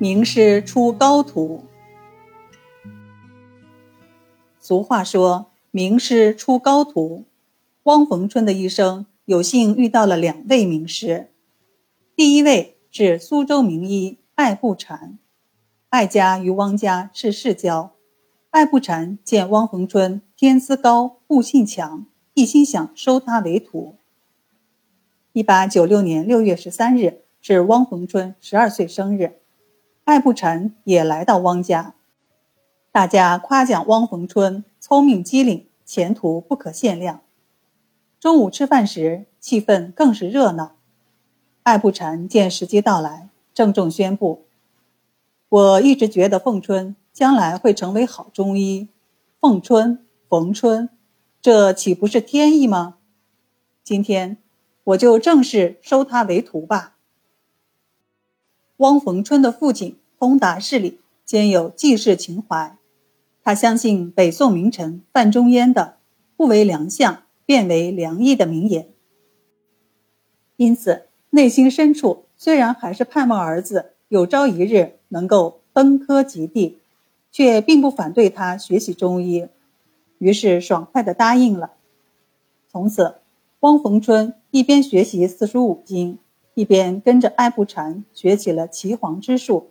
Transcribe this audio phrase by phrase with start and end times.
[0.00, 1.64] 名师出高徒。
[4.60, 7.24] 俗话说：“名师出高徒。”
[7.82, 11.32] 汪逢春的一生有幸遇到了两位名师。
[12.14, 15.18] 第一位是苏州名医艾步禅，
[15.88, 17.90] 艾家与汪家是世交。
[18.50, 23.96] 艾步禅见汪逢春天资高、悟性强，一心想收他为徒。
[25.32, 29.37] 一八九六年六月十三日是汪逢春十二岁生日。
[30.08, 31.94] 艾步臣也来到汪家，
[32.90, 37.20] 大家夸奖汪逢春聪明机灵，前途不可限量。
[38.18, 40.76] 中午吃饭时，气氛更是热闹。
[41.62, 44.46] 艾步臣见时机到来，郑重宣布
[45.50, 48.88] ：“我一直觉得凤春将来会成为好中医。
[49.42, 50.88] 凤春、逢春，
[51.42, 52.96] 这岂不是天意吗？
[53.84, 54.38] 今天，
[54.84, 56.94] 我就正式收他为徒吧。”
[58.78, 62.76] 汪逢春的父亲通达事理，兼有济世情怀。
[63.42, 65.96] 他相信北宋名臣范仲淹的
[66.36, 68.88] “不为良相，便为良医”的名言，
[70.54, 76.78] 因此内心深处虽然还是盼望儿子有朝一日能够登科及第，
[77.32, 79.48] 却并不反对他学习中医，
[80.18, 81.72] 于是爽快地答应了。
[82.70, 83.16] 从此，
[83.58, 86.20] 汪逢春一边学习四书五经。
[86.58, 89.68] 一边跟着艾步禅学起了岐黄之术，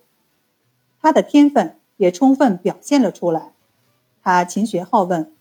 [1.01, 3.51] 他的天分也充分表现了出来。
[4.23, 5.33] 他勤学好问，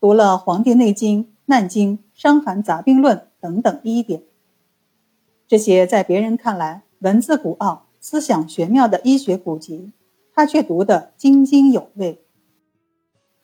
[0.00, 4.22] 读了《黄帝内经》《难经》《伤寒杂病论》等等医典。
[5.46, 9.92] 这些在别人看来文字古奥、思想玄妙的医学古籍，
[10.34, 12.22] 他却读得津津有味。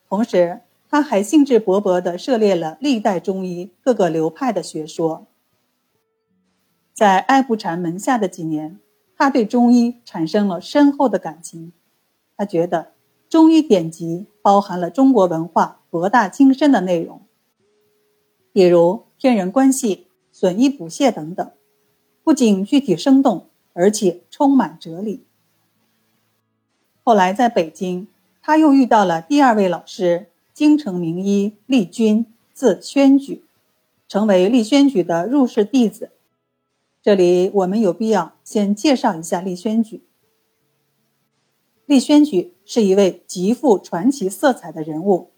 [0.08, 5.26] 同时，他还兴致勃勃地涉猎了历代中医各个流派的学说。
[6.92, 8.78] 在艾步禅门下的几年，
[9.16, 11.72] 他对中医产生了深厚的感情。
[12.36, 12.92] 他觉得
[13.28, 17.20] 中医典籍包含了中国文化博大精深的内容，
[18.52, 21.50] 比如天人关系、损益补泻等等，
[22.22, 25.24] 不仅具体生动，而且充满哲理。
[27.02, 28.08] 后来在北京，
[28.42, 33.44] 他又遇到了第二位老师，京城名医厉君，字宣举，
[34.08, 36.10] 成为厉宣举的入室弟子。
[37.02, 40.04] 这里我们有必要先介绍一下厉宣举。
[41.86, 45.30] 厉宣举是一位极富传奇色彩的人物，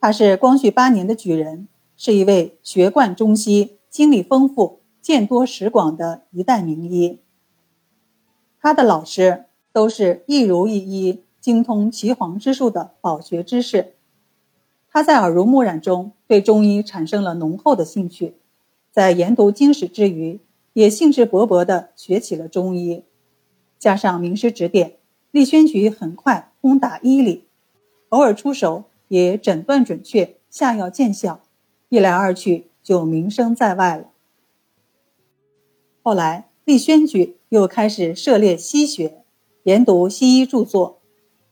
[0.00, 7.20] 他是光绪八年的举人，是一位学贯中西、经历丰富、见多识广的一代名医。
[8.60, 13.94] 他的老师都是一如一医、精通岐黄之术的饱学之士。
[14.90, 18.34] 他在耳濡目染中对中医产生了浓厚的兴趣，
[18.90, 20.40] 在研读经史之余。
[20.76, 23.02] 也兴致勃勃地学起了中医，
[23.78, 24.98] 加上名师指点，
[25.30, 27.46] 厉宣举很快通达医理，
[28.10, 31.40] 偶尔出手也诊断准确，下药见效，
[31.88, 34.10] 一来二去就名声在外了。
[36.02, 39.22] 后来，厉宣举又开始涉猎西学，
[39.62, 41.00] 研读西医著作，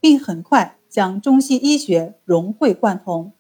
[0.01, 3.33] 并很快将中西医学融会贯通。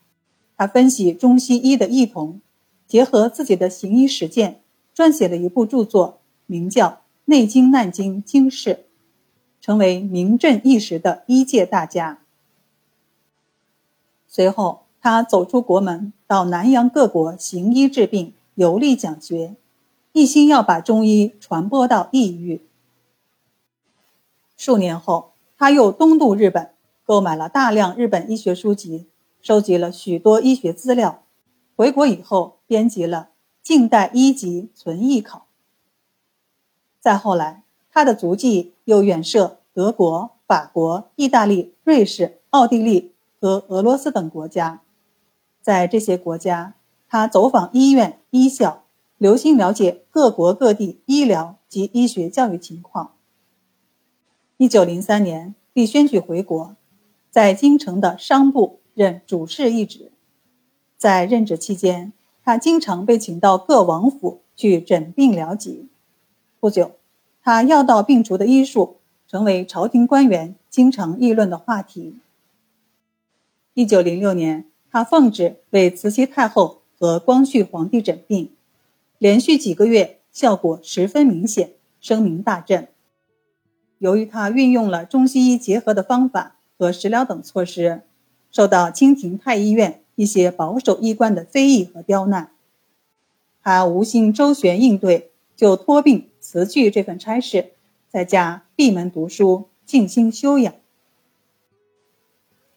[0.56, 2.40] 他分析中西医的异同，
[2.86, 4.62] 结合自己的行医实践。
[4.94, 6.86] 撰写了一部著作，名叫
[7.24, 8.70] 《内经难经经释》，
[9.60, 12.20] 成为名震一时的医界大家。
[14.28, 19.56] 随后，他走出国门，到南洋各国行医治病，游历讲学，
[20.12, 22.62] 一心要把中医传播到异域。
[24.56, 26.70] 数年后，他又东渡日本，
[27.04, 29.06] 购买了大量日本医学书籍，
[29.42, 31.24] 收集了许多医学资料。
[31.76, 33.30] 回国以后，编辑了。
[33.64, 35.46] 近代一级存异考。
[37.00, 44.82] 再后来，他的足迹又远涉德国、法国、意大利、瑞士、奥地利和俄罗斯等国家。
[45.62, 46.74] 在这些国家，
[47.08, 48.84] 他走访医院、医校，
[49.16, 53.14] 留心了解各国各地医疗及医学教育情况。
[54.58, 56.76] 一九零三年，李宣举回国，
[57.30, 60.12] 在京城的商部任主事一职。
[60.98, 62.12] 在任职期间，
[62.44, 65.88] 他经常被请到各王府去诊病疗疾。
[66.60, 66.92] 不久，
[67.42, 72.18] 他药到病除的医术成为朝廷官员经常议论的话题。
[73.72, 78.50] 一九零六年，他奉旨为慈禧太后和光绪皇帝诊病，
[79.16, 82.88] 连续几个月效果十分明显，声名大振。
[83.98, 88.02] 由于他运用了中西医结合的方法和食疗等措施，
[88.50, 90.03] 受到清廷太医院。
[90.14, 92.52] 一些保守衣冠的非议和刁难，
[93.62, 97.72] 他无心周旋应对，就托病辞去这份差事，
[98.08, 100.74] 在家闭门读书，静心修养。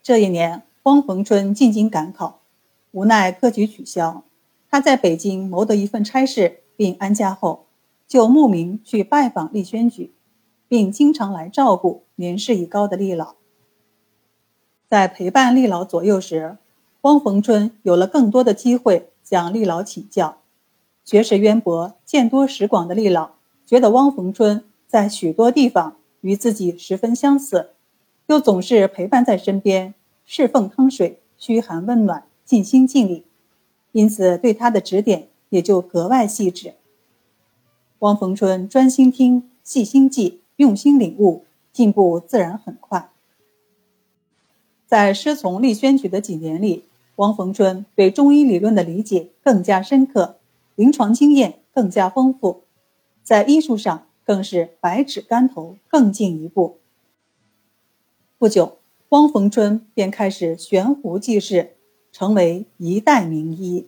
[0.02, 2.42] 这一年，汪逢春进京赶考，
[2.92, 4.24] 无奈科举取消，
[4.70, 7.68] 他在北京谋得一份差事，并安家后，
[8.08, 10.14] 就慕名去拜访立宣举，
[10.68, 13.36] 并经常来照顾年事已高的厉老。
[14.88, 16.58] 在陪伴厉老左右时，
[17.08, 20.40] 汪逢春有了更多的机会向厉老请教。
[21.06, 23.30] 学识渊博、见多识广的厉老
[23.66, 27.70] 觉得汪逢春在许多地方与自己十分相似，
[28.26, 29.94] 又总是陪伴在身边，
[30.26, 33.24] 侍奉汤水，嘘寒问暖，尽心尽力，
[33.94, 36.74] 因此对他的指点也就格外细致。
[38.00, 43.10] 汪逢春专心听，细心记，用心领悟，进步自然很快。
[44.86, 46.84] 在师从立宣举的几年里，
[47.18, 50.38] 汪逢春对中医理论的理解更加深刻。
[50.76, 52.64] 临床经验更加丰富，
[53.24, 56.78] 在医术上更是百尺竿头更进一步。
[58.38, 58.78] 不久，
[59.10, 61.78] 汪逢春便开始悬壶济世，
[62.12, 63.88] 成为一代名医。